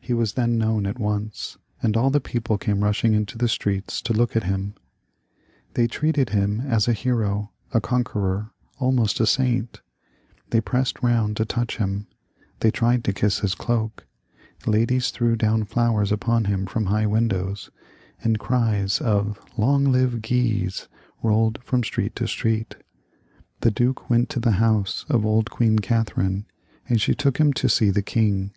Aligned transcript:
He 0.00 0.12
was 0.12 0.32
then 0.32 0.58
known 0.58 0.86
at 0.86 0.98
once, 0.98 1.56
and 1.80 1.96
all 1.96 2.10
the 2.10 2.20
people 2.20 2.58
came 2.58 2.82
rushing 2.82 3.12
into 3.14 3.38
the 3.38 3.46
streets 3.46 4.00
to 4.02 4.12
look 4.12 4.34
at 4.34 4.42
him. 4.42 4.74
They 5.74 5.86
treated 5.86 6.30
him 6.30 6.62
as 6.62 6.88
a 6.88 6.92
hero, 6.92 7.52
a 7.72 7.80
conqueror, 7.80 8.50
almost 8.80 9.20
as 9.20 9.28
a 9.30 9.32
saint; 9.32 9.80
they 10.50 10.60
pressed 10.60 11.00
round 11.00 11.36
to 11.36 11.44
touch 11.44 11.76
him, 11.76 12.08
they 12.58 12.72
tried 12.72 13.04
to 13.04 13.12
kiss 13.12 13.38
his 13.38 13.54
cloak; 13.54 14.04
ladies 14.66 15.12
threw 15.12 15.36
down 15.36 15.62
flowers 15.62 16.10
upon 16.10 16.46
him 16.46 16.66
fipom 16.66 16.88
high 16.88 17.06
windows, 17.06 17.70
and 18.20 18.40
cries 18.40 19.00
of" 19.00 19.38
Long 19.56 19.84
live 19.84 20.22
Guise!" 20.22 20.88
rolled 21.22 21.60
fipom 21.64 21.84
street 21.84 22.16
to 22.16 22.26
street. 22.26 22.74
The 23.60 23.70
duke 23.70 24.10
went 24.10 24.28
to 24.30 24.40
the 24.40 24.58
house 24.58 25.06
of 25.08 25.24
old 25.24 25.50
Queen 25.50 25.78
Catherine, 25.78 26.46
and 26.88 27.00
she 27.00 27.14
took 27.14 27.38
him 27.38 27.52
to 27.52 27.68
see 27.68 27.90
the 27.90 28.02
king. 28.02 28.50